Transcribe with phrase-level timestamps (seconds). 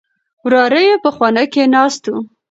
[0.45, 2.13] وراره يې په خونه کې ناست و.